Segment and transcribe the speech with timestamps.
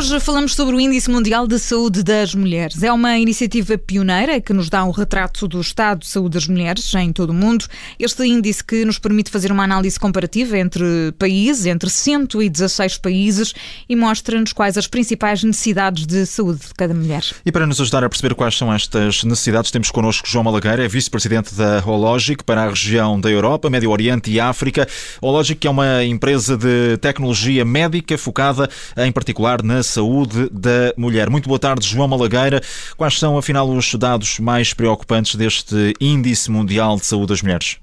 [0.00, 2.82] Hoje falamos sobre o Índice Mundial de Saúde das Mulheres.
[2.82, 6.94] É uma iniciativa pioneira que nos dá um retrato do estado de saúde das mulheres
[6.94, 7.66] em todo o mundo.
[7.98, 13.52] Este índice que nos permite fazer uma análise comparativa entre países, entre 116 países,
[13.86, 17.22] e mostra-nos quais as principais necessidades de saúde de cada mulher.
[17.44, 21.54] E para nos ajudar a perceber quais são estas necessidades, temos connosco João Malagueira, vice-presidente
[21.54, 24.88] da Hologic para a região da Europa, Médio Oriente e África.
[25.20, 31.28] Hologic é uma empresa de tecnologia médica focada em particular na saúde da mulher.
[31.28, 32.60] Muito boa tarde, João Malagueira.
[32.96, 37.78] Quais são, afinal, os dados mais preocupantes deste Índice Mundial de Saúde das Mulheres?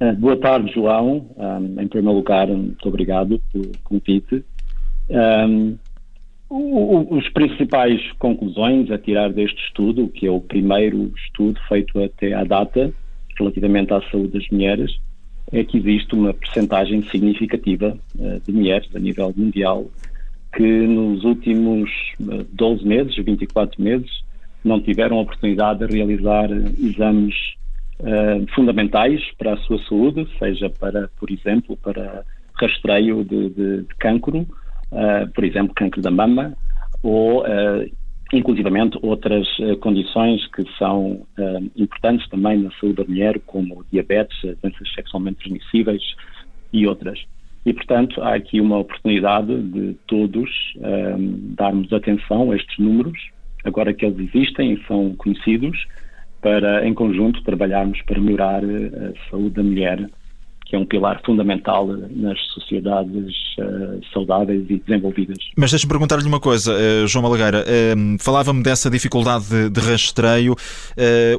[0.00, 1.26] Eh, boa tarde, João.
[1.80, 4.44] Em primeiro lugar, muito obrigado pelo convite.
[6.50, 12.44] Os principais conclusões a tirar deste estudo, que é o primeiro estudo feito até à
[12.44, 12.92] data
[13.38, 14.98] relativamente à saúde das mulheres,
[15.52, 19.86] é que existe uma percentagem significativa uh, de mulheres a nível mundial
[20.54, 24.10] que nos últimos uh, 12 meses, 24 meses,
[24.64, 27.34] não tiveram a oportunidade de realizar uh, exames
[28.54, 34.46] fundamentais para a sua saúde, seja para, por exemplo, para rastreio de, de, de cancro,
[35.34, 36.56] por exemplo, cancro da mama,
[37.02, 37.44] ou
[38.32, 44.36] inclusivamente outras uh, condições que são uh, importantes também na saúde da mulher, como diabetes,
[44.62, 46.02] doenças sexualmente transmissíveis
[46.72, 47.18] e outras.
[47.68, 50.48] E, portanto, há aqui uma oportunidade de todos
[50.80, 51.16] eh,
[51.54, 53.18] darmos atenção a estes números,
[53.62, 55.76] agora que eles existem e são conhecidos,
[56.40, 60.08] para, em conjunto, trabalharmos para melhorar a saúde da mulher
[60.68, 65.38] que é um pilar fundamental nas sociedades uh, saudáveis e desenvolvidas.
[65.56, 67.64] Mas deixe-me perguntar-lhe uma coisa, uh, João Malagueira.
[67.64, 70.54] Uh, Falava-me dessa dificuldade de, de rastreio.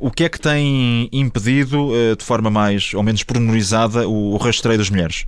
[0.00, 4.78] o que é que tem impedido, de forma mais ou menos pormenorizada, o, o rastreio
[4.78, 5.26] das mulheres?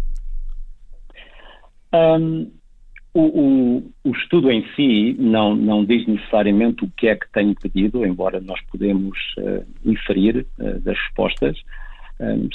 [1.92, 2.50] Um,
[3.12, 7.50] o, o, o, estudo em si não, não diz necessariamente o que é que tem
[7.50, 9.18] impedido, embora nós podemos
[9.84, 11.58] inferir das respostas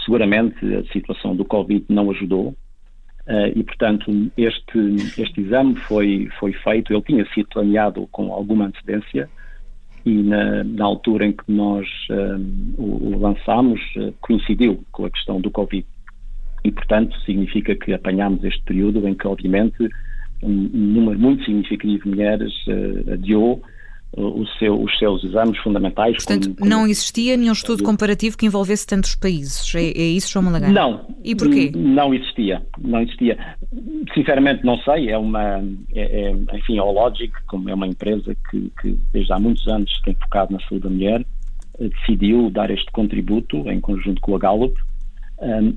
[0.04, 2.50] seguramente a situação do Covid não ajudou
[3.28, 4.80] uh, e, portanto, este,
[5.20, 9.30] este exame foi, foi feito, ele tinha sido planeado com alguma antecedência
[10.06, 15.42] e na, na altura em que nós um, o, lançámos uh, coincidiu com a questão
[15.42, 15.86] do Covid.
[16.64, 19.90] E, portanto, significa que apanhámos este período em que, obviamente,
[20.44, 23.64] um, um número muito significativo de mulheres uh, adiou
[24.58, 26.16] seu, os seus exames fundamentais.
[26.16, 26.70] Portanto, como, como...
[26.70, 29.74] não existia nenhum estudo comparativo que envolvesse tantos países.
[29.76, 30.72] É, é isso, João Malagar?
[30.72, 31.06] Não.
[31.24, 31.72] E porquê?
[31.76, 32.66] Não existia.
[32.80, 33.38] Não existia.
[34.14, 35.10] Sinceramente, não sei.
[35.10, 35.62] É uma.
[35.94, 39.92] É, é, enfim, a Logic, como é uma empresa que, que desde há muitos anos
[40.04, 41.26] tem focado na saúde da mulher,
[41.80, 44.76] eh, decidiu dar este contributo em conjunto com a Gallup.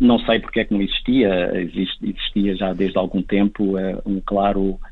[0.01, 1.51] Não sei porque é que não existia.
[1.57, 4.88] Existe, existia já desde algum tempo uh, um claro eh,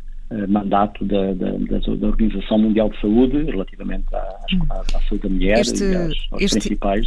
[0.49, 4.19] mandato da, da, da, Organização Mundial de Saúde relativamente à,
[4.71, 7.07] à, à saúde da mulher este, e às, aos este, principais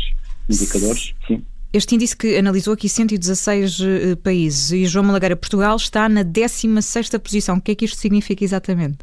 [0.49, 1.13] indicadores.
[1.27, 1.43] Sim.
[1.71, 6.23] Este índice que analisou aqui 116 uh, eh, países e João Malagueira, Portugal está na
[6.23, 7.57] 16ª posição.
[7.57, 8.97] O que é que isto significa exatamente?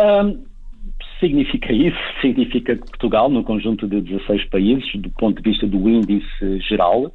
[0.00, 0.42] Um,
[1.20, 5.88] significa isso, significa que Portugal, no conjunto de 16 países, do ponto de vista do
[5.88, 7.12] índice geral,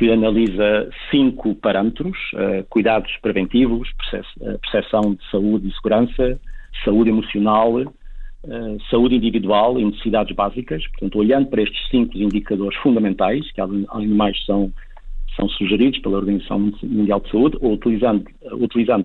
[0.00, 6.40] que analisa cinco parâmetros: uh, cuidados preventivos, uh, percepção de saúde e segurança,
[6.82, 10.86] saúde emocional, uh, saúde individual e necessidades básicas.
[10.88, 14.72] Portanto, olhando para estes cinco indicadores fundamentais, que além de mais são,
[15.36, 19.04] são sugeridos pela Organização Mundial de Saúde, ou utilizando, utilizando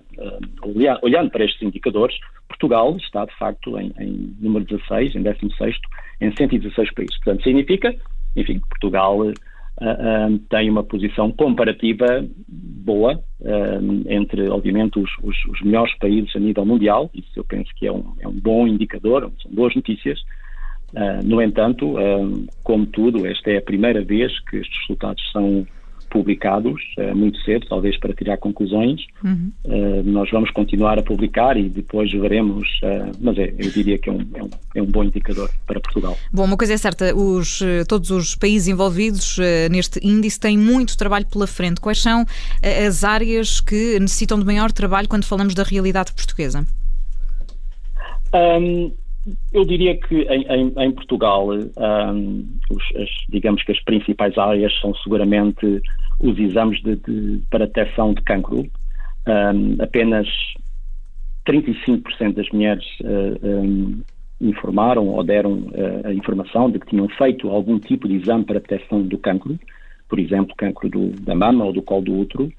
[1.02, 2.16] olhando para estes indicadores,
[2.48, 5.76] Portugal está, de facto, em, em número 16, em 16,
[6.22, 7.16] em 116 países.
[7.18, 7.94] Portanto, significa,
[8.34, 9.18] enfim, que Portugal
[9.80, 16.40] uh, tem uma posição comparativa boa uh, entre, obviamente, os, os, os, melhores países a
[16.40, 17.10] nível mundial.
[17.14, 20.20] Isso eu penso que é um, é um bom indicador, são boas notícias.
[21.24, 21.94] No entanto,
[22.62, 25.66] como tudo, esta é a primeira vez que estes resultados são
[26.10, 29.06] publicados uh, muito cedo, talvez para tirar conclusões.
[29.22, 29.52] Uhum.
[29.64, 34.08] Uh, nós vamos continuar a publicar e depois veremos, uh, mas é, eu diria que
[34.08, 36.16] é um, é, um, é um bom indicador para Portugal.
[36.32, 39.38] Bom, uma coisa é certa, os, todos os países envolvidos
[39.70, 41.80] neste índice têm muito trabalho pela frente.
[41.80, 42.24] Quais são
[42.86, 46.66] as áreas que necessitam de maior trabalho quando falamos da realidade portuguesa?
[48.34, 48.92] Um,
[49.52, 54.72] eu diria que em, em, em Portugal, um, os, as, digamos que as principais áreas
[54.80, 55.82] são seguramente
[56.20, 58.66] os exames de, de, para detecção de cancro.
[59.26, 60.28] Um, apenas
[61.46, 64.02] 35% das mulheres uh, um,
[64.40, 68.60] informaram ou deram uh, a informação de que tinham feito algum tipo de exame para
[68.60, 69.58] detecção do cancro,
[70.08, 72.52] por exemplo, cancro do, da mama ou do colo do útero.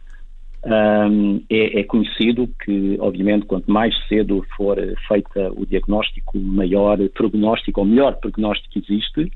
[0.65, 4.77] Um, é, é, conhecido que, obviamente, quanto mais cedo for
[5.07, 9.31] feito o diagnóstico, maior prognóstico, ou melhor prognóstico existe.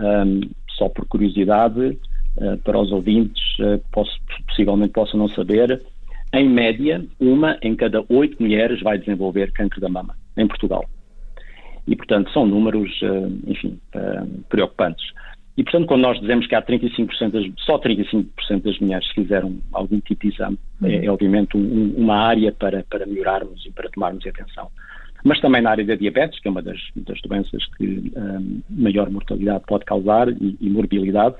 [0.00, 0.40] Um,
[0.76, 1.98] só por curiosidade,
[2.36, 5.82] uh, para os ouvintes, uh, posso, possivelmente possam não saber,
[6.32, 10.84] em média, uma em cada oito mulheres vai desenvolver câncer da mama, em Portugal.
[11.86, 13.78] E, portanto, são números, uh, enfim,
[14.48, 15.04] preocupantes.
[15.56, 18.26] E, portanto, quando nós dizemos que há 35% das, só 35%
[18.62, 20.88] das mulheres fizeram algum tipo de exame, uhum.
[20.88, 24.70] é, é, obviamente um, uma área para, para melhorarmos e para tomarmos atenção.
[25.24, 29.10] Mas também na área da diabetes, que é uma das, das doenças que um, maior
[29.10, 31.36] mortalidade pode causar e, e morbilidade,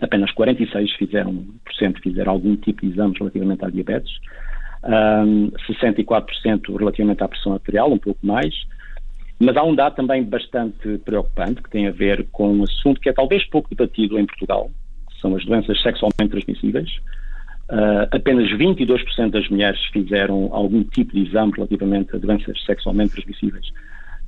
[0.00, 1.44] apenas 46% fizeram,
[2.02, 4.12] fizeram algum tipo de exame relativamente à diabetes,
[4.84, 8.54] um, 64% relativamente à pressão arterial, um pouco mais,
[9.40, 13.08] mas há um dado também bastante preocupante que tem a ver com um assunto que
[13.08, 14.70] é talvez pouco debatido em Portugal,
[15.08, 16.90] que são as doenças sexualmente transmissíveis.
[17.70, 23.66] Uh, apenas 22% das mulheres fizeram algum tipo de exame relativamente a doenças sexualmente transmissíveis,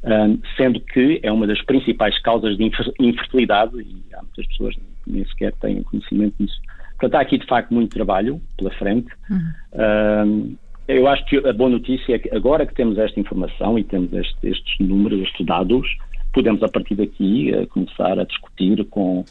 [0.05, 4.75] uh, sendo que é uma das principais causas de infertilidade e há muitas pessoas
[5.07, 6.59] nem sequer têm conhecimento disso.
[6.99, 9.09] Portanto, há aqui de facto muito trabalho pela frente.
[9.29, 10.53] Uhum.
[10.55, 10.59] Uh,
[10.93, 14.13] eu acho que a boa notícia é que agora que temos esta informação e temos
[14.13, 15.87] este, estes números, estes dados,
[16.33, 19.25] podemos a partir daqui uh, começar a discutir com,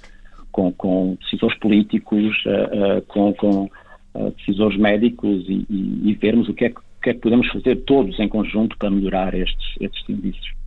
[0.51, 3.69] com, com decisores políticos, uh, uh, com, com
[4.37, 7.47] decisores médicos e, e, e, vermos o que, é que, o que, é que, podemos
[7.47, 10.60] fazer todos em conjunto para melhorar estes, estes indícios.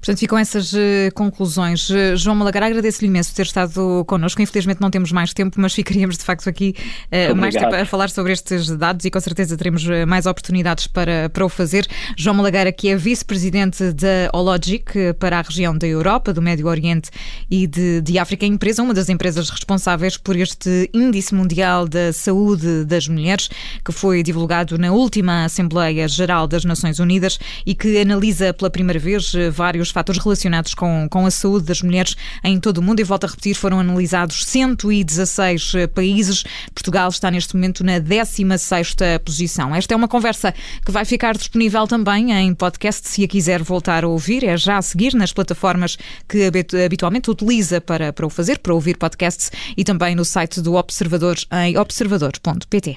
[0.00, 0.78] Portanto, ficam essas uh,
[1.14, 1.90] conclusões.
[1.90, 4.40] Uh, João Malagar, agradeço-lhe imenso ter estado connosco.
[4.40, 6.74] Infelizmente não temos mais tempo, mas ficaríamos de facto aqui
[7.06, 11.28] uh, mais tempo a falar sobre estes dados e com certeza teremos mais oportunidades para,
[11.28, 11.86] para o fazer.
[12.16, 17.10] João Malagar, que é vice-presidente da Ologic para a região da Europa, do Médio Oriente
[17.50, 22.84] e de, de África, empresa, uma das empresas responsáveis por este Índice Mundial da Saúde
[22.84, 23.48] das Mulheres,
[23.84, 28.98] que foi divulgado na última Assembleia Geral das Nações Unidas e que analisa pela primeira
[28.98, 33.00] vez vários os fatores relacionados com, com a saúde das mulheres em todo o mundo.
[33.00, 36.44] E volto a repetir, foram analisados 116 eh, países.
[36.74, 38.94] Portugal está neste momento na 16
[39.24, 39.74] posição.
[39.74, 40.54] Esta é uma conversa
[40.84, 44.44] que vai ficar disponível também em podcast, se a quiser voltar a ouvir.
[44.44, 45.96] É já a seguir nas plataformas
[46.28, 46.50] que
[46.84, 51.36] habitualmente utiliza para, para o fazer, para ouvir podcasts e também no site do Observador
[51.64, 52.96] em observador.pt.